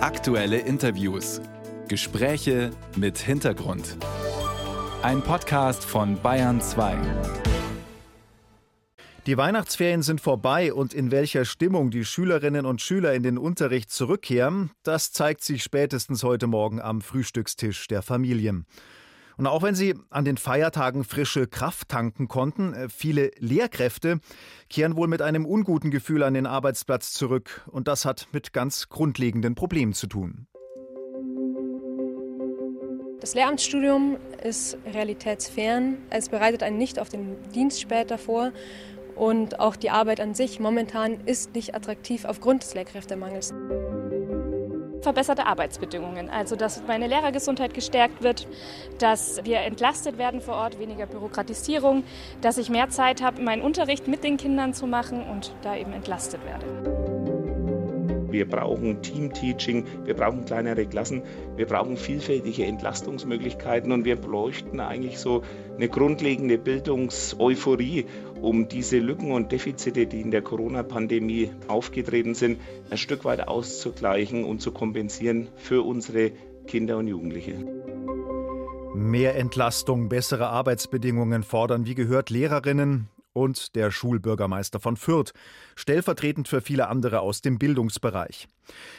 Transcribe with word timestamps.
Aktuelle 0.00 0.58
Interviews. 0.58 1.40
Gespräche 1.88 2.70
mit 2.94 3.18
Hintergrund. 3.18 3.96
Ein 5.02 5.22
Podcast 5.22 5.84
von 5.84 6.22
Bayern 6.22 6.60
2. 6.60 6.96
Die 9.26 9.36
Weihnachtsferien 9.36 10.02
sind 10.02 10.20
vorbei 10.20 10.72
und 10.72 10.94
in 10.94 11.10
welcher 11.10 11.44
Stimmung 11.44 11.90
die 11.90 12.04
Schülerinnen 12.04 12.64
und 12.64 12.80
Schüler 12.80 13.12
in 13.12 13.24
den 13.24 13.38
Unterricht 13.38 13.90
zurückkehren, 13.90 14.70
das 14.84 15.10
zeigt 15.10 15.42
sich 15.42 15.64
spätestens 15.64 16.22
heute 16.22 16.46
Morgen 16.46 16.80
am 16.80 17.00
Frühstückstisch 17.00 17.88
der 17.88 18.02
Familien. 18.02 18.66
Und 19.38 19.46
auch 19.46 19.62
wenn 19.62 19.76
sie 19.76 19.94
an 20.10 20.24
den 20.24 20.36
Feiertagen 20.36 21.04
frische 21.04 21.46
Kraft 21.46 21.88
tanken 21.88 22.26
konnten, 22.26 22.74
äh, 22.74 22.88
viele 22.88 23.30
Lehrkräfte 23.38 24.18
kehren 24.68 24.96
wohl 24.96 25.06
mit 25.06 25.22
einem 25.22 25.46
unguten 25.46 25.92
Gefühl 25.92 26.24
an 26.24 26.34
den 26.34 26.44
Arbeitsplatz 26.44 27.12
zurück. 27.12 27.62
Und 27.70 27.86
das 27.86 28.04
hat 28.04 28.26
mit 28.32 28.52
ganz 28.52 28.88
grundlegenden 28.88 29.54
Problemen 29.54 29.92
zu 29.92 30.08
tun. 30.08 30.48
Das 33.20 33.34
Lehramtsstudium 33.34 34.16
ist 34.42 34.76
realitätsfern. 34.92 35.98
Es 36.10 36.28
bereitet 36.28 36.64
einen 36.64 36.78
nicht 36.78 36.98
auf 36.98 37.08
den 37.08 37.36
Dienst 37.54 37.80
später 37.80 38.18
vor. 38.18 38.52
Und 39.14 39.60
auch 39.60 39.76
die 39.76 39.90
Arbeit 39.90 40.20
an 40.20 40.34
sich 40.34 40.58
momentan 40.58 41.20
ist 41.26 41.54
nicht 41.54 41.74
attraktiv 41.74 42.24
aufgrund 42.24 42.62
des 42.62 42.74
Lehrkräftemangels 42.74 43.52
verbesserte 45.02 45.46
Arbeitsbedingungen. 45.46 46.30
Also, 46.30 46.56
dass 46.56 46.82
meine 46.86 47.06
Lehrergesundheit 47.06 47.74
gestärkt 47.74 48.22
wird, 48.22 48.46
dass 48.98 49.44
wir 49.44 49.60
entlastet 49.60 50.18
werden 50.18 50.40
vor 50.40 50.54
Ort, 50.54 50.78
weniger 50.78 51.06
Bürokratisierung, 51.06 52.04
dass 52.40 52.58
ich 52.58 52.70
mehr 52.70 52.88
Zeit 52.90 53.22
habe, 53.22 53.42
meinen 53.42 53.62
Unterricht 53.62 54.08
mit 54.08 54.24
den 54.24 54.36
Kindern 54.36 54.74
zu 54.74 54.86
machen 54.86 55.22
und 55.22 55.52
da 55.62 55.76
eben 55.76 55.92
entlastet 55.92 56.40
werde. 56.44 56.97
Wir 58.38 58.48
brauchen 58.48 59.02
Team-Teaching, 59.02 59.84
wir 60.04 60.14
brauchen 60.14 60.44
kleinere 60.44 60.86
Klassen, 60.86 61.22
wir 61.56 61.66
brauchen 61.66 61.96
vielfältige 61.96 62.66
Entlastungsmöglichkeiten 62.66 63.90
und 63.90 64.04
wir 64.04 64.14
bräuchten 64.14 64.78
eigentlich 64.78 65.18
so 65.18 65.42
eine 65.74 65.88
grundlegende 65.88 66.56
Bildungseuphorie, 66.56 68.06
um 68.40 68.68
diese 68.68 68.98
Lücken 68.98 69.32
und 69.32 69.50
Defizite, 69.50 70.06
die 70.06 70.20
in 70.20 70.30
der 70.30 70.42
Corona-Pandemie 70.42 71.50
aufgetreten 71.66 72.36
sind, 72.36 72.60
ein 72.90 72.96
Stück 72.96 73.24
weit 73.24 73.48
auszugleichen 73.48 74.44
und 74.44 74.62
zu 74.62 74.70
kompensieren 74.70 75.48
für 75.56 75.84
unsere 75.84 76.30
Kinder 76.68 76.98
und 76.98 77.08
Jugendliche. 77.08 77.54
Mehr 78.94 79.34
Entlastung, 79.34 80.08
bessere 80.08 80.46
Arbeitsbedingungen 80.46 81.42
fordern, 81.42 81.86
wie 81.86 81.96
gehört, 81.96 82.30
Lehrerinnen, 82.30 83.08
und 83.32 83.74
der 83.74 83.90
Schulbürgermeister 83.90 84.80
von 84.80 84.96
Fürth, 84.96 85.32
stellvertretend 85.76 86.48
für 86.48 86.60
viele 86.60 86.88
andere 86.88 87.20
aus 87.20 87.40
dem 87.40 87.58
Bildungsbereich. 87.58 88.48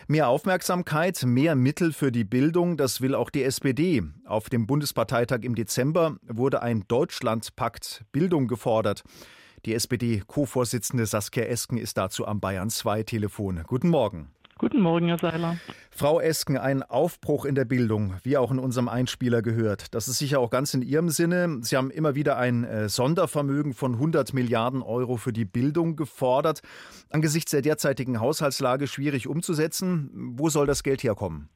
Mehr 0.08 0.28
Aufmerksamkeit, 0.28 1.24
mehr 1.26 1.56
Mittel 1.56 1.94
für 1.94 2.12
die 2.12 2.24
Bildung, 2.24 2.78
das 2.78 3.02
will 3.02 3.16
auch 3.16 3.30
die 3.30 3.44
SPD. 3.44 4.04
Auf 4.26 4.50
dem 4.50 4.68
Bundesparteitag 4.68 5.40
im 5.44 5.56
Dezember 5.56 6.18
wurde 6.28 6.62
ein 6.62 6.86
Deutschlandpakt 6.88 8.06
Bildung 8.12 8.48
gefordert. 8.48 9.04
Die 9.66 9.74
SPD-Co-Vorsitzende 9.74 11.06
Saskia 11.06 11.44
Esken 11.44 11.78
ist 11.78 11.98
dazu 11.98 12.26
am 12.26 12.40
Bayern 12.40 12.70
2 12.70 13.04
Telefon. 13.04 13.64
Guten 13.68 13.90
Morgen. 13.90 14.32
Guten 14.60 14.82
Morgen, 14.82 15.08
Herr 15.08 15.18
Seiler. 15.18 15.56
Frau 15.90 16.20
Esken, 16.20 16.58
ein 16.58 16.84
Aufbruch 16.84 17.46
in 17.46 17.56
der 17.56 17.64
Bildung, 17.64 18.16
wie 18.24 18.36
auch 18.36 18.52
in 18.52 18.60
unserem 18.60 18.90
Einspieler 18.90 19.42
gehört. 19.42 19.96
Das 19.96 20.10
ist 20.10 20.20
sicher 20.20 20.42
auch 20.42 20.50
ganz 20.50 20.74
in 20.74 20.82
Ihrem 20.82 21.08
Sinne. 21.08 21.60
Sie 21.62 21.78
haben 21.78 21.90
immer 21.90 22.14
wieder 22.14 22.38
ein 22.38 22.66
äh, 22.66 22.90
Sondervermögen 22.90 23.74
von 23.74 23.94
100 23.94 24.34
Milliarden 24.34 24.82
Euro 24.82 25.16
für 25.16 25.32
die 25.32 25.46
Bildung 25.46 25.96
gefordert. 25.96 26.62
Angesichts 27.10 27.52
der 27.52 27.62
derzeitigen 27.62 28.20
Haushaltslage 28.20 28.88
schwierig 28.88 29.28
umzusetzen. 29.28 30.34
Wo 30.36 30.50
soll 30.50 30.68
das 30.68 30.84
Geld 30.84 31.04
herkommen? 31.04 31.48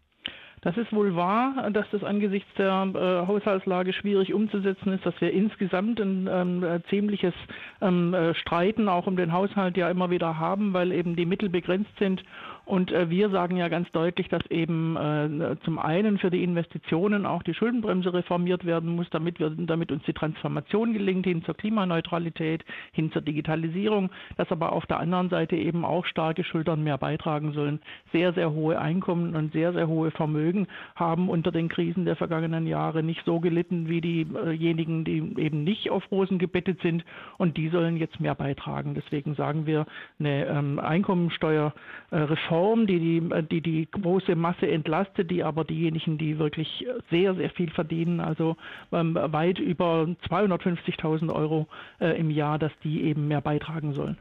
Das 0.64 0.78
ist 0.78 0.94
wohl 0.94 1.14
wahr, 1.14 1.70
dass 1.72 1.86
das 1.92 2.06
angesichts 2.06 2.48
der 2.58 2.88
äh, 2.96 3.28
Haushaltslage 3.28 3.92
schwierig 3.92 4.34
umzusetzen 4.34 4.94
ist, 4.94 5.06
dass 5.06 5.20
wir 5.20 5.34
insgesamt 5.34 6.00
ein 6.00 6.30
ähm, 6.32 6.64
äh, 6.64 6.80
ziemliches 6.90 7.34
ähm, 7.82 8.14
äh, 8.14 8.34
Streiten 8.34 8.88
auch 8.88 9.06
um 9.06 9.18
den 9.18 9.34
Haushalt 9.34 9.76
ja 9.76 9.90
immer 9.90 10.10
wieder 10.10 10.40
haben, 10.40 10.72
weil 10.72 10.94
eben 10.94 11.18
die 11.18 11.26
Mittel 11.26 11.50
begrenzt 11.50 11.92
sind 12.00 12.24
und 12.66 12.94
äh, 12.94 13.10
wir 13.10 13.30
sagen 13.30 13.58
ja 13.58 13.68
ganz 13.68 13.92
deutlich, 13.92 14.30
dass 14.30 14.46
eben 14.50 14.96
äh, 14.96 15.58
zum 15.66 15.80
einen 15.80 16.18
für 16.18 16.32
die 16.32 16.44
Investitionen 16.44 17.26
auch 17.26 17.44
die 17.44 17.54
Schuldenbremse 17.54 18.14
reformiert 18.14 18.64
werden 18.66 18.96
muss, 18.96 19.10
damit, 19.10 19.38
wir, 19.40 19.50
damit 19.50 19.92
uns 19.92 20.04
die 20.06 20.14
Transformation 20.14 20.94
gelingt 20.94 21.26
hin 21.26 21.44
zur 21.44 21.56
Klimaneutralität, 21.56 22.64
hin 22.94 23.12
zur 23.12 23.22
Digitalisierung, 23.22 24.12
dass 24.38 24.50
aber 24.50 24.72
auf 24.72 24.86
der 24.86 25.00
anderen 25.00 25.30
Seite 25.30 25.58
eben 25.58 25.84
auch 25.84 26.06
starke 26.06 26.46
Schultern 26.46 26.86
mehr 26.86 26.98
beitragen 26.98 27.52
sollen. 27.52 27.82
Sehr, 28.14 28.32
sehr 28.32 28.54
hohe 28.54 28.80
Einkommen 28.80 29.36
und 29.36 29.52
sehr, 29.52 29.74
sehr 29.74 29.90
hohe 29.90 30.12
Vermögen 30.12 30.68
haben 30.96 31.28
unter 31.28 31.52
den 31.52 31.68
Krisen 31.68 32.06
der 32.06 32.16
vergangenen 32.16 32.66
Jahre 32.66 33.04
nicht 33.04 33.26
so 33.26 33.42
gelitten 33.42 33.90
wie 33.90 34.00
diejenigen, 34.00 35.04
die 35.04 35.18
eben 35.38 35.66
nicht 35.66 35.90
auf 35.90 36.10
Rosen 36.12 36.40
gebettet 36.40 36.82
sind 36.82 37.04
und 37.38 37.58
die 37.58 37.68
sollen 37.68 37.98
jetzt 37.98 38.22
mehr 38.22 38.36
beitragen. 38.36 38.94
Deswegen 38.96 39.36
sagen 39.36 39.66
wir, 39.66 39.86
eine 40.18 40.46
ähm, 40.46 40.80
Einkommensteuerreform 40.80 42.53
Reform, 42.54 42.86
die 42.86 43.00
die, 43.00 43.44
die 43.50 43.62
die 43.62 43.88
große 43.90 44.36
Masse 44.36 44.68
entlastet, 44.68 45.32
die 45.32 45.44
aber 45.44 45.64
diejenigen, 45.64 46.18
die 46.18 46.38
wirklich 46.38 46.86
sehr, 47.10 47.34
sehr 47.36 47.50
viel 47.50 47.72
verdienen, 47.72 48.20
also 48.20 48.56
ähm, 48.92 49.16
weit 49.16 49.58
über 49.60 50.08
250.000 50.30 51.34
Euro 51.34 51.68
äh, 52.00 52.18
im 52.20 52.30
Jahr, 52.30 52.60
dass 52.60 52.72
die 52.84 53.04
eben 53.04 53.28
mehr 53.28 53.42
beitragen 53.42 53.94
sollen. 53.94 54.18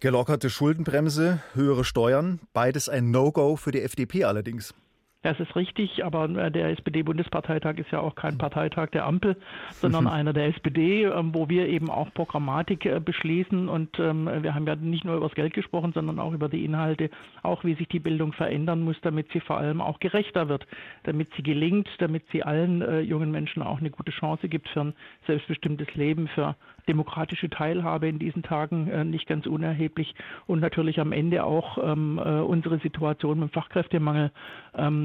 Gelockerte 0.00 0.50
Schuldenbremse, 0.50 1.42
höhere 1.54 1.84
Steuern, 1.84 2.40
beides 2.52 2.88
ein 2.88 3.10
No-Go 3.10 3.56
für 3.56 3.70
die 3.70 3.82
FDP 3.82 4.24
allerdings. 4.24 4.74
Das 5.22 5.38
ist 5.38 5.54
richtig, 5.54 6.02
aber 6.02 6.30
äh, 6.30 6.50
der 6.50 6.70
SPD-Bundesparteitag 6.70 7.76
ist 7.76 7.90
ja 7.90 8.00
auch 8.00 8.14
kein 8.14 8.38
Parteitag 8.38 8.88
der 8.88 9.04
Ampel, 9.04 9.36
sondern 9.72 10.04
mhm. 10.04 10.10
einer 10.10 10.32
der 10.32 10.46
SPD, 10.46 11.04
ähm, 11.04 11.34
wo 11.34 11.50
wir 11.50 11.68
eben 11.68 11.90
auch 11.90 12.12
Programmatik 12.14 12.86
äh, 12.86 13.00
beschließen. 13.00 13.68
Und 13.68 13.98
ähm, 13.98 14.30
wir 14.40 14.54
haben 14.54 14.66
ja 14.66 14.76
nicht 14.76 15.04
nur 15.04 15.16
über 15.16 15.26
das 15.26 15.34
Geld 15.34 15.52
gesprochen, 15.52 15.92
sondern 15.92 16.18
auch 16.18 16.32
über 16.32 16.48
die 16.48 16.64
Inhalte, 16.64 17.10
auch 17.42 17.64
wie 17.64 17.74
sich 17.74 17.86
die 17.88 17.98
Bildung 17.98 18.32
verändern 18.32 18.80
muss, 18.80 18.96
damit 19.02 19.30
sie 19.32 19.40
vor 19.40 19.58
allem 19.58 19.82
auch 19.82 20.00
gerechter 20.00 20.48
wird, 20.48 20.66
damit 21.02 21.28
sie 21.36 21.42
gelingt, 21.42 21.88
damit 21.98 22.24
sie 22.32 22.42
allen 22.42 22.80
äh, 22.80 23.00
jungen 23.00 23.30
Menschen 23.30 23.62
auch 23.62 23.80
eine 23.80 23.90
gute 23.90 24.12
Chance 24.12 24.48
gibt 24.48 24.70
für 24.70 24.80
ein 24.80 24.94
selbstbestimmtes 25.26 25.94
Leben, 25.96 26.28
für 26.28 26.56
demokratische 26.88 27.50
Teilhabe 27.50 28.08
in 28.08 28.18
diesen 28.18 28.42
Tagen 28.42 29.10
nicht 29.10 29.28
ganz 29.28 29.46
unerheblich 29.46 30.14
und 30.46 30.60
natürlich 30.60 30.98
am 30.98 31.12
Ende 31.12 31.44
auch 31.44 31.78
ähm, 31.78 32.18
unsere 32.18 32.78
Situation 32.78 33.38
mit 33.38 33.50
dem 33.50 33.52
Fachkräftemangel 33.52 34.32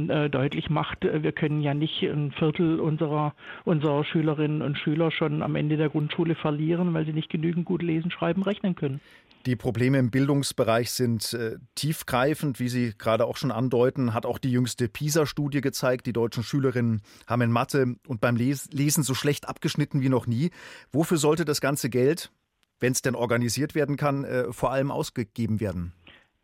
äh, 0.10 0.30
deutlich 0.30 0.70
macht, 0.70 1.06
äh, 1.06 1.24
wir 1.24 1.32
können 1.32 1.62
ja 1.62 1.74
nicht 1.74 2.02
ein 2.04 2.32
Viertel 2.32 2.80
unserer, 2.80 3.34
unserer 3.64 4.04
Schülerinnen 4.04 4.62
und 4.62 4.78
Schüler 4.78 5.12
schon 5.12 5.42
am 5.42 5.56
Ende 5.56 5.78
der 5.78 5.90
Grundschule 5.90 6.36
verlieren, 6.36 6.94
weil 6.94 7.06
sie 7.06 7.14
nicht 7.14 7.30
genügend 7.30 7.66
gut 7.66 7.82
lesen, 7.82 8.12
schreiben, 8.12 8.44
rechnen 8.44 8.76
können. 8.76 9.02
Die 9.46 9.56
Probleme 9.56 10.00
im 10.00 10.10
Bildungsbereich 10.10 10.92
sind 10.92 11.34
äh, 11.34 11.58
tiefgreifend, 11.76 12.60
wie 12.60 12.68
Sie 12.68 12.94
gerade 12.98 13.26
auch 13.26 13.38
schon 13.38 13.52
andeuten, 13.52 14.16
hat 14.16 14.26
auch 14.26 14.40
die 14.40 14.50
jüngste 14.50 14.88
PISA-Studie 14.88 15.62
gezeigt. 15.62 16.08
Die 16.08 16.14
deutschen 16.14 16.42
Schülerinnen 16.42 17.04
haben 17.28 17.44
in 17.44 17.52
Mathe 17.52 17.96
und 18.08 18.22
beim 18.22 18.38
Les 18.38 18.72
Lesen 18.72 19.04
so 19.04 19.14
schlecht 19.14 19.48
abgeschnitten 19.48 20.02
wie 20.02 20.10
noch 20.10 20.26
nie. 20.26 20.50
Wofür 20.92 21.18
sollte 21.18 21.46
das 21.46 21.62
ganze 21.62 21.92
Geld, 21.92 22.32
wenn 22.80 22.94
es 22.94 23.04
denn 23.04 23.14
organisiert 23.14 23.76
werden 23.76 23.98
kann, 23.98 24.24
äh, 24.24 24.52
vor 24.52 24.72
allem 24.72 24.90
ausgegeben 24.90 25.60
werden? 25.60 25.94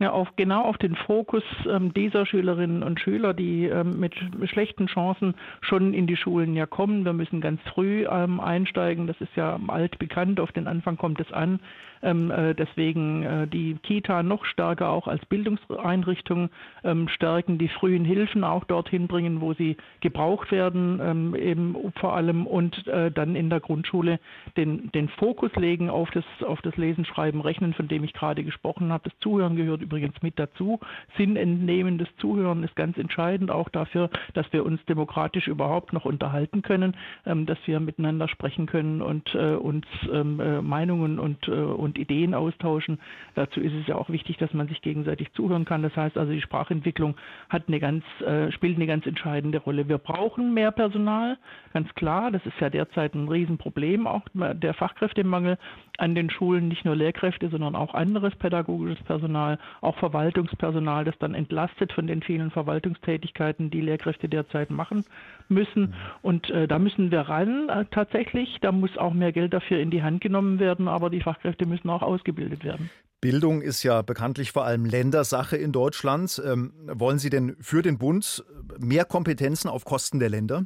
Ja, 0.01 0.11
auf, 0.11 0.29
genau 0.35 0.63
auf 0.63 0.77
den 0.77 0.95
Fokus 0.95 1.43
ähm, 1.69 1.93
dieser 1.93 2.25
Schülerinnen 2.25 2.83
und 2.83 2.99
Schüler, 2.99 3.33
die 3.33 3.65
ähm, 3.65 3.99
mit 3.99 4.15
schlechten 4.45 4.87
Chancen 4.87 5.35
schon 5.61 5.93
in 5.93 6.07
die 6.07 6.17
Schulen 6.17 6.55
ja 6.55 6.65
kommen. 6.65 7.05
Wir 7.05 7.13
müssen 7.13 7.39
ganz 7.41 7.61
früh 7.73 8.05
ähm, 8.09 8.39
einsteigen. 8.39 9.07
Das 9.07 9.19
ist 9.21 9.35
ja 9.35 9.59
alt 9.67 9.99
bekannt. 9.99 10.39
Auf 10.39 10.51
den 10.51 10.67
Anfang 10.67 10.97
kommt 10.97 11.19
es 11.19 11.31
an. 11.31 11.59
Ähm, 12.03 12.31
äh, 12.31 12.55
deswegen 12.55 13.23
äh, 13.23 13.47
die 13.47 13.75
Kita 13.83 14.23
noch 14.23 14.45
stärker 14.45 14.89
auch 14.89 15.07
als 15.07 15.23
Bildungseinrichtung 15.27 16.49
ähm, 16.83 17.07
stärken, 17.09 17.57
die 17.57 17.67
frühen 17.67 18.05
Hilfen 18.05 18.43
auch 18.43 18.63
dorthin 18.63 19.07
bringen, 19.07 19.41
wo 19.41 19.53
sie 19.53 19.77
gebraucht 19.99 20.51
werden, 20.51 20.99
ähm, 21.03 21.35
eben 21.35 21.75
vor 21.99 22.15
allem 22.15 22.47
und 22.47 22.87
äh, 22.87 23.11
dann 23.11 23.35
in 23.35 23.49
der 23.49 23.59
Grundschule 23.59 24.19
den, 24.57 24.91
den 24.91 25.09
Fokus 25.09 25.55
legen 25.55 25.89
auf 25.89 26.09
das, 26.11 26.25
auf 26.45 26.61
das 26.61 26.75
Lesen, 26.77 27.05
Schreiben, 27.05 27.41
Rechnen, 27.41 27.73
von 27.73 27.87
dem 27.87 28.03
ich 28.03 28.13
gerade 28.13 28.43
gesprochen 28.43 28.91
habe. 28.91 29.09
Das 29.09 29.19
Zuhören 29.19 29.55
gehört 29.55 29.81
übrigens 29.91 30.21
mit 30.21 30.39
dazu. 30.39 30.79
Sinnentnehmendes 31.17 32.07
Zuhören 32.17 32.63
ist 32.63 32.75
ganz 32.75 32.97
entscheidend 32.97 33.51
auch 33.51 33.67
dafür, 33.67 34.09
dass 34.33 34.51
wir 34.53 34.65
uns 34.65 34.83
demokratisch 34.85 35.47
überhaupt 35.47 35.91
noch 35.91 36.05
unterhalten 36.05 36.61
können, 36.61 36.95
ähm, 37.25 37.45
dass 37.45 37.57
wir 37.65 37.79
miteinander 37.81 38.29
sprechen 38.29 38.67
können 38.67 39.01
und 39.01 39.35
äh, 39.35 39.55
uns 39.55 39.85
ähm, 40.11 40.39
äh, 40.39 40.61
Meinungen 40.61 41.19
und, 41.19 41.47
äh, 41.49 41.51
und 41.51 41.97
Ideen 41.97 42.33
austauschen. 42.33 42.99
Dazu 43.35 43.59
ist 43.59 43.73
es 43.73 43.87
ja 43.87 43.95
auch 43.95 44.09
wichtig, 44.09 44.37
dass 44.37 44.53
man 44.53 44.69
sich 44.69 44.81
gegenseitig 44.81 45.33
zuhören 45.33 45.65
kann. 45.65 45.83
Das 45.83 45.95
heißt 45.95 46.17
also, 46.17 46.31
die 46.31 46.41
Sprachentwicklung 46.41 47.15
hat 47.49 47.63
eine 47.67 47.81
ganz, 47.81 48.05
äh, 48.21 48.49
spielt 48.53 48.77
eine 48.77 48.87
ganz 48.87 49.05
entscheidende 49.05 49.57
Rolle. 49.57 49.89
Wir 49.89 49.97
brauchen 49.97 50.53
mehr 50.53 50.71
Personal, 50.71 51.37
ganz 51.73 51.93
klar. 51.95 52.31
Das 52.31 52.45
ist 52.45 52.59
ja 52.61 52.69
derzeit 52.69 53.13
ein 53.13 53.27
Riesenproblem, 53.27 54.07
auch 54.07 54.23
der 54.33 54.73
Fachkräftemangel 54.73 55.57
an 55.97 56.15
den 56.15 56.29
Schulen, 56.29 56.69
nicht 56.69 56.85
nur 56.85 56.95
Lehrkräfte, 56.95 57.49
sondern 57.49 57.75
auch 57.75 57.93
anderes 57.93 58.33
pädagogisches 58.35 59.03
Personal, 59.03 59.59
auch 59.79 59.97
Verwaltungspersonal, 59.97 61.05
das 61.05 61.17
dann 61.19 61.33
entlastet 61.33 61.93
von 61.93 62.07
den 62.07 62.21
vielen 62.21 62.51
Verwaltungstätigkeiten, 62.51 63.69
die 63.69 63.81
Lehrkräfte 63.81 64.27
derzeit 64.27 64.69
machen 64.69 65.05
müssen. 65.47 65.93
Und 66.21 66.49
äh, 66.49 66.67
da 66.67 66.79
müssen 66.79 67.11
wir 67.11 67.21
ran 67.21 67.69
äh, 67.69 67.85
tatsächlich. 67.91 68.57
Da 68.61 68.71
muss 68.71 68.97
auch 68.97 69.13
mehr 69.13 69.31
Geld 69.31 69.53
dafür 69.53 69.79
in 69.79 69.91
die 69.91 70.03
Hand 70.03 70.21
genommen 70.21 70.59
werden, 70.59 70.87
aber 70.87 71.09
die 71.09 71.21
Fachkräfte 71.21 71.65
müssen 71.65 71.89
auch 71.89 72.01
ausgebildet 72.01 72.63
werden. 72.63 72.89
Bildung 73.21 73.61
ist 73.61 73.83
ja 73.83 74.01
bekanntlich 74.01 74.51
vor 74.51 74.65
allem 74.65 74.83
Ländersache 74.83 75.55
in 75.55 75.71
Deutschland. 75.71 76.41
Ähm, 76.43 76.73
wollen 76.87 77.19
Sie 77.19 77.29
denn 77.29 77.55
für 77.59 77.83
den 77.83 77.99
Bund 77.99 78.43
mehr 78.79 79.05
Kompetenzen 79.05 79.69
auf 79.69 79.85
Kosten 79.85 80.19
der 80.19 80.29
Länder? 80.29 80.65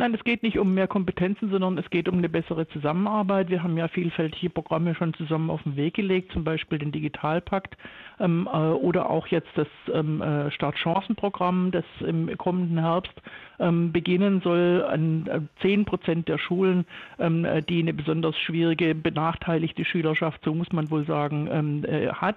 Nein, 0.00 0.14
es 0.14 0.24
geht 0.24 0.42
nicht 0.42 0.58
um 0.58 0.72
mehr 0.72 0.88
Kompetenzen, 0.88 1.50
sondern 1.50 1.76
es 1.76 1.90
geht 1.90 2.08
um 2.08 2.16
eine 2.16 2.30
bessere 2.30 2.66
Zusammenarbeit. 2.68 3.50
Wir 3.50 3.62
haben 3.62 3.76
ja 3.76 3.86
vielfältige 3.86 4.48
Programme 4.48 4.94
schon 4.94 5.12
zusammen 5.12 5.50
auf 5.50 5.62
den 5.64 5.76
Weg 5.76 5.92
gelegt, 5.92 6.32
zum 6.32 6.42
Beispiel 6.42 6.78
den 6.78 6.90
Digitalpakt 6.90 7.76
ähm, 8.18 8.48
äh, 8.50 8.56
oder 8.56 9.10
auch 9.10 9.26
jetzt 9.26 9.50
das 9.56 9.68
ähm, 9.92 10.22
äh, 10.22 10.50
Startchancenprogramm, 10.52 11.70
das 11.70 11.84
im 12.00 12.34
kommenden 12.38 12.78
Herbst 12.78 13.12
ähm, 13.58 13.92
beginnen 13.92 14.40
soll 14.40 14.86
an 14.88 15.26
äh, 15.26 15.40
zehn 15.60 15.84
Prozent 15.84 16.28
der 16.28 16.38
Schulen, 16.38 16.86
ähm, 17.18 17.44
äh, 17.44 17.60
die 17.60 17.80
eine 17.80 17.92
besonders 17.92 18.38
schwierige, 18.38 18.94
benachteiligte 18.94 19.84
Schülerschaft, 19.84 20.40
so 20.46 20.54
muss 20.54 20.72
man 20.72 20.90
wohl 20.90 21.04
sagen, 21.04 21.46
ähm, 21.52 21.84
äh, 21.84 22.08
hat, 22.08 22.36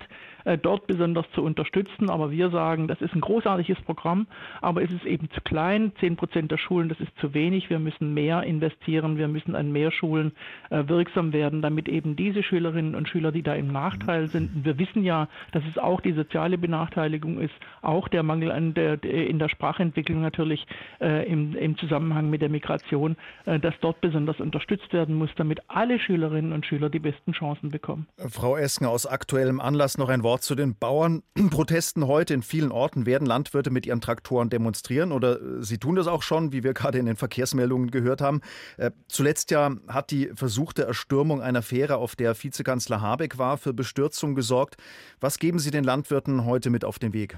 dort 0.61 0.87
besonders 0.87 1.25
zu 1.33 1.43
unterstützen. 1.43 2.09
Aber 2.09 2.31
wir 2.31 2.49
sagen, 2.49 2.87
das 2.87 3.01
ist 3.01 3.13
ein 3.13 3.21
großartiges 3.21 3.81
Programm, 3.81 4.27
aber 4.61 4.83
es 4.83 4.91
ist 4.91 5.05
eben 5.05 5.29
zu 5.31 5.41
klein. 5.41 5.91
Zehn 5.99 6.15
Prozent 6.15 6.51
der 6.51 6.57
Schulen, 6.57 6.89
das 6.89 6.99
ist 6.99 7.11
zu 7.19 7.33
wenig. 7.33 7.69
Wir 7.69 7.79
müssen 7.79 8.13
mehr 8.13 8.43
investieren. 8.43 9.17
Wir 9.17 9.27
müssen 9.27 9.55
an 9.55 9.71
mehr 9.71 9.91
Schulen 9.91 10.33
äh, 10.69 10.83
wirksam 10.87 11.33
werden, 11.33 11.61
damit 11.61 11.87
eben 11.87 12.15
diese 12.15 12.43
Schülerinnen 12.43 12.95
und 12.95 13.07
Schüler, 13.07 13.31
die 13.31 13.43
da 13.43 13.53
im 13.55 13.71
Nachteil 13.71 14.27
sind, 14.27 14.65
wir 14.65 14.77
wissen 14.79 15.03
ja, 15.03 15.27
dass 15.51 15.63
es 15.69 15.77
auch 15.77 16.01
die 16.01 16.13
soziale 16.13 16.57
Benachteiligung 16.57 17.39
ist, 17.39 17.53
auch 17.81 18.07
der 18.07 18.23
Mangel 18.23 18.51
an 18.51 18.73
der, 18.73 19.03
in 19.03 19.39
der 19.39 19.49
Sprachentwicklung 19.49 20.21
natürlich 20.21 20.65
äh, 21.01 21.27
im, 21.27 21.55
im, 21.55 21.77
Zusammenhang 21.77 22.29
mit 22.29 22.41
der 22.41 22.49
Migration, 22.49 23.15
äh, 23.45 23.59
dass 23.59 23.73
dort 23.81 24.01
besonders 24.01 24.39
unterstützt 24.39 24.93
werden 24.93 25.15
muss, 25.15 25.29
damit 25.35 25.61
alle 25.67 25.99
Schülerinnen 25.99 26.53
und 26.53 26.65
Schüler 26.65 26.89
die 26.89 26.99
besten 26.99 27.33
Chancen 27.33 27.71
bekommen. 27.71 28.07
Frau 28.29 28.57
Esken, 28.57 28.87
aus 28.87 29.05
aktuellem 29.05 29.59
Anlass 29.59 29.97
noch 29.97 30.09
ein 30.09 30.23
Wort 30.23 30.32
zu 30.39 30.55
den 30.55 30.75
Bauernprotesten 30.75 32.07
heute. 32.07 32.33
In 32.33 32.43
vielen 32.43 32.71
Orten 32.71 33.05
werden 33.05 33.25
Landwirte 33.25 33.69
mit 33.69 33.85
ihren 33.85 34.01
Traktoren 34.01 34.49
demonstrieren 34.49 35.11
oder 35.11 35.41
äh, 35.41 35.63
sie 35.63 35.77
tun 35.77 35.95
das 35.95 36.07
auch 36.07 36.23
schon, 36.23 36.51
wie 36.51 36.63
wir 36.63 36.73
gerade 36.73 36.97
in 36.97 37.05
den 37.05 37.15
Verkehrsmeldungen 37.15 37.91
gehört 37.91 38.21
haben. 38.21 38.41
Äh, 38.77 38.91
zuletzt 39.07 39.51
ja 39.51 39.75
hat 39.87 40.11
die 40.11 40.31
versuchte 40.35 40.83
Erstürmung 40.83 41.41
einer 41.41 41.61
Fähre, 41.61 41.97
auf 41.97 42.15
der 42.15 42.35
Vizekanzler 42.41 43.01
Habeck 43.01 43.37
war, 43.37 43.57
für 43.57 43.73
Bestürzung 43.73 44.35
gesorgt. 44.35 44.77
Was 45.19 45.39
geben 45.39 45.59
Sie 45.59 45.71
den 45.71 45.83
Landwirten 45.83 46.45
heute 46.45 46.69
mit 46.69 46.85
auf 46.85 46.99
den 46.99 47.13
Weg? 47.13 47.37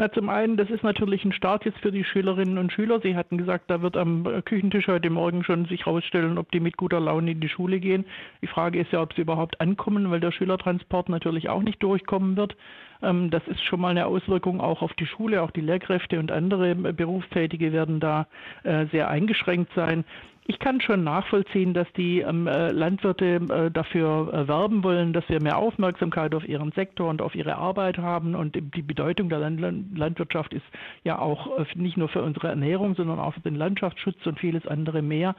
Na, 0.00 0.10
zum 0.10 0.30
einen, 0.30 0.56
das 0.56 0.70
ist 0.70 0.82
natürlich 0.82 1.26
ein 1.26 1.32
Start 1.32 1.66
jetzt 1.66 1.78
für 1.80 1.92
die 1.92 2.04
Schülerinnen 2.04 2.56
und 2.56 2.72
Schüler. 2.72 3.00
Sie 3.02 3.16
hatten 3.16 3.36
gesagt, 3.36 3.64
da 3.70 3.82
wird 3.82 3.98
am 3.98 4.24
Küchentisch 4.46 4.88
heute 4.88 5.10
Morgen 5.10 5.44
schon 5.44 5.66
sich 5.66 5.84
herausstellen, 5.84 6.38
ob 6.38 6.50
die 6.52 6.60
mit 6.60 6.78
guter 6.78 7.00
Laune 7.00 7.32
in 7.32 7.40
die 7.40 7.50
Schule 7.50 7.80
gehen. 7.80 8.06
Die 8.40 8.46
Frage 8.46 8.80
ist 8.80 8.92
ja, 8.92 9.02
ob 9.02 9.12
sie 9.12 9.20
überhaupt 9.20 9.60
ankommen, 9.60 10.10
weil 10.10 10.20
der 10.20 10.32
Schülertransport 10.32 11.10
natürlich 11.10 11.50
auch 11.50 11.60
nicht 11.60 11.82
durchkommen 11.82 12.38
wird. 12.38 12.56
Ähm, 13.02 13.28
das 13.30 13.46
ist 13.46 13.62
schon 13.62 13.82
mal 13.82 13.90
eine 13.90 14.06
Auswirkung 14.06 14.62
auch 14.62 14.80
auf 14.80 14.94
die 14.94 15.04
Schule. 15.04 15.42
Auch 15.42 15.50
die 15.50 15.60
Lehrkräfte 15.60 16.18
und 16.18 16.32
andere 16.32 16.74
Berufstätige 16.74 17.70
werden 17.70 18.00
da 18.00 18.26
äh, 18.62 18.86
sehr 18.86 19.10
eingeschränkt 19.10 19.70
sein. 19.74 20.06
Ich 20.46 20.58
kann 20.58 20.80
schon 20.80 21.04
nachvollziehen, 21.04 21.74
dass 21.74 21.86
die 21.92 22.20
ähm, 22.20 22.46
äh, 22.46 22.72
Landwirte 22.72 23.36
äh, 23.36 23.70
dafür 23.70 24.32
äh, 24.32 24.48
werben 24.48 24.82
wollen, 24.82 25.12
dass 25.12 25.28
wir 25.28 25.40
mehr 25.40 25.58
Aufmerksamkeit 25.58 26.34
auf 26.34 26.48
ihren 26.48 26.72
Sektor 26.72 27.08
und 27.08 27.22
auf 27.22 27.34
ihre 27.34 27.56
Arbeit 27.56 27.98
haben. 27.98 28.34
Und 28.34 28.56
die 28.56 28.82
Bedeutung 28.82 29.28
der 29.28 29.38
Land 29.38 29.60
Landwirtschaft 29.96 30.52
ist 30.54 30.64
ja 31.04 31.18
auch 31.18 31.58
äh, 31.58 31.64
nicht 31.74 31.96
nur 31.96 32.08
für 32.08 32.22
unsere 32.22 32.48
Ernährung, 32.48 32.94
sondern 32.94 33.20
auch 33.20 33.34
für 33.34 33.40
den 33.40 33.54
Landschaftsschutz 33.54 34.26
und 34.26 34.40
vieles 34.40 34.66
andere 34.66 35.02
mehr 35.02 35.36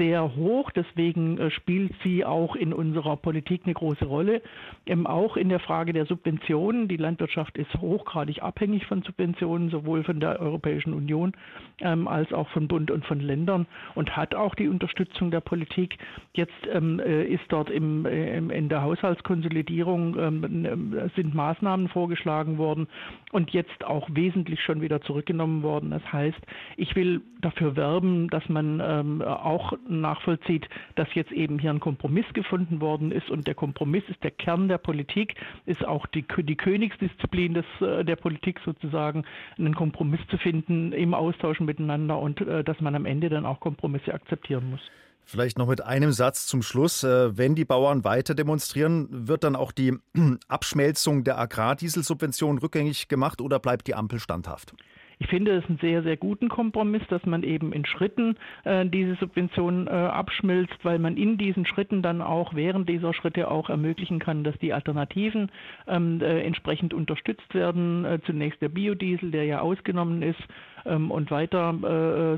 sehr 0.00 0.34
hoch. 0.34 0.70
Deswegen 0.70 1.36
äh, 1.36 1.50
spielt 1.50 1.92
sie 2.02 2.24
auch 2.24 2.56
in 2.56 2.72
unserer 2.72 3.18
Politik 3.18 3.62
eine 3.64 3.74
große 3.74 4.06
Rolle. 4.06 4.40
Ähm, 4.86 5.06
auch 5.06 5.36
in 5.36 5.50
der 5.50 5.60
Frage 5.60 5.92
der 5.92 6.06
Subventionen. 6.06 6.88
Die 6.88 6.96
Landwirtschaft 6.96 7.58
ist 7.58 7.74
hochgradig 7.74 8.42
abhängig 8.42 8.86
von 8.86 9.02
Subventionen, 9.02 9.68
sowohl 9.68 10.02
von 10.02 10.18
der 10.18 10.40
Europäischen 10.40 10.94
Union 10.94 11.32
ähm, 11.80 12.08
als 12.08 12.32
auch 12.32 12.48
von 12.48 12.66
Bund 12.66 12.90
und 12.90 13.04
von 13.04 13.20
Ländern 13.20 13.66
und 13.94 14.16
hat 14.16 14.34
auch 14.34 14.54
die 14.54 14.68
Unterstützung 14.68 15.30
der 15.30 15.42
Politik. 15.42 15.98
Jetzt 16.32 16.66
ähm, 16.72 16.98
äh, 16.98 17.24
ist 17.24 17.44
dort 17.48 17.68
im, 17.68 18.06
im, 18.06 18.50
in 18.50 18.70
der 18.70 18.82
Haushaltskonsolidierung 18.82 20.18
ähm, 20.18 21.10
sind 21.14 21.34
Maßnahmen 21.34 21.88
vorgeschlagen 21.88 22.56
worden 22.56 22.88
und 23.32 23.50
jetzt 23.50 23.84
auch 23.84 24.08
wesentlich 24.10 24.62
schon 24.62 24.80
wieder 24.80 25.02
zurückgenommen 25.02 25.62
worden. 25.62 25.90
Das 25.90 26.10
heißt, 26.10 26.40
ich 26.78 26.96
will 26.96 27.20
dafür 27.42 27.76
werben, 27.76 28.28
dass 28.28 28.48
man 28.48 28.80
ähm, 28.82 29.22
auch 29.22 29.74
nachvollzieht, 29.90 30.68
dass 30.94 31.08
jetzt 31.14 31.32
eben 31.32 31.58
hier 31.58 31.70
ein 31.70 31.80
Kompromiss 31.80 32.26
gefunden 32.34 32.80
worden 32.80 33.10
ist 33.10 33.30
und 33.30 33.46
der 33.46 33.54
Kompromiss 33.54 34.04
ist 34.08 34.22
der 34.22 34.30
Kern 34.30 34.68
der 34.68 34.78
Politik, 34.78 35.34
ist 35.66 35.84
auch 35.84 36.06
die, 36.06 36.24
die 36.38 36.56
Königsdisziplin 36.56 37.54
des, 37.54 37.64
äh, 37.80 38.04
der 38.04 38.16
Politik 38.16 38.60
sozusagen, 38.64 39.24
einen 39.58 39.74
Kompromiss 39.74 40.20
zu 40.28 40.38
finden 40.38 40.92
im 40.92 41.14
Austausch 41.14 41.60
miteinander 41.60 42.18
und 42.18 42.40
äh, 42.40 42.62
dass 42.62 42.80
man 42.80 42.94
am 42.94 43.06
Ende 43.06 43.28
dann 43.28 43.46
auch 43.46 43.60
Kompromisse 43.60 44.14
akzeptieren 44.14 44.70
muss. 44.70 44.80
Vielleicht 45.24 45.58
noch 45.58 45.68
mit 45.68 45.84
einem 45.84 46.10
Satz 46.10 46.46
zum 46.46 46.60
Schluss. 46.60 47.04
Äh, 47.04 47.38
wenn 47.38 47.54
die 47.54 47.64
Bauern 47.64 48.02
weiter 48.02 48.34
demonstrieren, 48.34 49.28
wird 49.28 49.44
dann 49.44 49.54
auch 49.54 49.70
die 49.70 49.96
Abschmelzung 50.48 51.22
der 51.24 51.38
Agrardieselsubvention 51.38 52.58
rückgängig 52.58 53.08
gemacht 53.08 53.40
oder 53.40 53.58
bleibt 53.60 53.86
die 53.86 53.94
Ampel 53.94 54.18
standhaft? 54.18 54.74
Ich 55.20 55.28
finde 55.28 55.54
es 55.54 55.66
einen 55.66 55.78
sehr, 55.78 56.02
sehr 56.02 56.16
guten 56.16 56.48
Kompromiss, 56.48 57.02
dass 57.10 57.24
man 57.26 57.42
eben 57.42 57.74
in 57.74 57.84
Schritten 57.84 58.36
äh, 58.64 58.86
diese 58.86 59.16
Subventionen 59.16 59.86
äh, 59.86 59.90
abschmilzt, 59.90 60.82
weil 60.82 60.98
man 60.98 61.18
in 61.18 61.36
diesen 61.36 61.66
Schritten 61.66 62.02
dann 62.02 62.22
auch 62.22 62.54
während 62.54 62.88
dieser 62.88 63.12
Schritte 63.12 63.50
auch 63.50 63.68
ermöglichen 63.68 64.18
kann, 64.18 64.44
dass 64.44 64.56
die 64.58 64.72
Alternativen 64.72 65.50
ähm, 65.86 66.22
äh, 66.22 66.40
entsprechend 66.40 66.94
unterstützt 66.94 67.54
werden. 67.54 68.06
Äh, 68.06 68.20
zunächst 68.24 68.62
der 68.62 68.70
Biodiesel, 68.70 69.30
der 69.30 69.44
ja 69.44 69.60
ausgenommen 69.60 70.22
ist 70.22 70.40
ähm, 70.86 71.10
und 71.10 71.30
weiter 71.30 71.74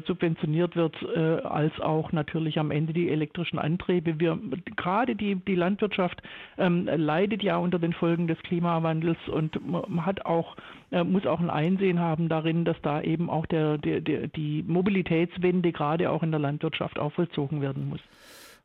äh, 0.02 0.06
subventioniert 0.06 0.74
wird, 0.74 0.96
äh, 1.02 1.40
als 1.46 1.78
auch 1.80 2.10
natürlich 2.10 2.58
am 2.58 2.72
Ende 2.72 2.92
die 2.92 3.10
elektrischen 3.10 3.60
Antriebe. 3.60 4.18
Wir, 4.18 4.36
gerade 4.74 5.14
die, 5.14 5.36
die 5.36 5.54
Landwirtschaft 5.54 6.20
ähm, 6.58 6.88
leidet 6.92 7.44
ja 7.44 7.58
unter 7.58 7.78
den 7.78 7.92
Folgen 7.92 8.26
des 8.26 8.42
Klimawandels 8.42 9.18
und 9.28 9.68
man 9.68 10.04
hat 10.04 10.26
auch 10.26 10.56
muss 11.04 11.26
auch 11.26 11.40
ein 11.40 11.50
Einsehen 11.50 11.98
haben 11.98 12.28
darin, 12.28 12.64
dass 12.64 12.76
da 12.82 13.00
eben 13.00 13.30
auch 13.30 13.46
der, 13.46 13.78
der, 13.78 14.00
der, 14.00 14.28
die 14.28 14.62
Mobilitätswende 14.66 15.72
gerade 15.72 16.10
auch 16.10 16.22
in 16.22 16.30
der 16.30 16.40
Landwirtschaft 16.40 16.98
auch 16.98 17.12
vollzogen 17.12 17.60
werden 17.60 17.88
muss. 17.88 18.00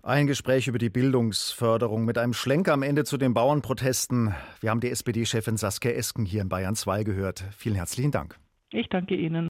Ein 0.03 0.27
Gespräch 0.27 0.67
über 0.67 0.77
die 0.77 0.89
Bildungsförderung 0.89 2.05
mit 2.05 2.17
einem 2.17 2.33
Schlenker 2.33 2.73
am 2.73 2.83
Ende 2.83 3.03
zu 3.03 3.17
den 3.17 3.33
Bauernprotesten. 3.33 4.33
Wir 4.61 4.69
haben 4.69 4.79
die 4.79 4.89
SPD-Chefin 4.89 5.57
Saskia 5.57 5.91
Esken 5.91 6.25
hier 6.25 6.41
in 6.41 6.49
Bayern 6.49 6.75
2 6.75 7.03
gehört. 7.03 7.43
Vielen 7.57 7.75
herzlichen 7.75 8.11
Dank. 8.11 8.37
Ich 8.71 8.89
danke 8.89 9.15
Ihnen. 9.15 9.45